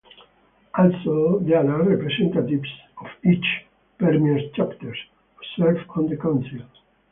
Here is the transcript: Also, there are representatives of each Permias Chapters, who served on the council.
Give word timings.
Also, 0.75 1.41
there 1.45 1.69
are 1.69 1.83
representatives 1.87 2.71
of 3.01 3.05
each 3.23 3.45
Permias 3.99 4.51
Chapters, 4.55 4.97
who 5.35 5.63
served 5.63 5.87
on 5.89 6.07
the 6.07 6.17
council. 6.17 6.61